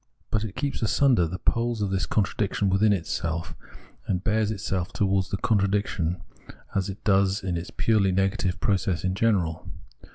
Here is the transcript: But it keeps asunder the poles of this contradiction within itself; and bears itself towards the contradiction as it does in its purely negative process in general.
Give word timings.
But 0.31 0.43
it 0.43 0.55
keeps 0.55 0.81
asunder 0.81 1.27
the 1.27 1.37
poles 1.37 1.79
of 1.83 1.91
this 1.91 2.07
contradiction 2.07 2.71
within 2.71 2.91
itself; 2.91 3.53
and 4.07 4.23
bears 4.23 4.49
itself 4.49 4.91
towards 4.91 5.29
the 5.29 5.37
contradiction 5.37 6.23
as 6.73 6.89
it 6.89 7.03
does 7.03 7.43
in 7.43 7.55
its 7.55 7.69
purely 7.69 8.11
negative 8.11 8.59
process 8.59 9.03
in 9.03 9.13
general. 9.13 9.69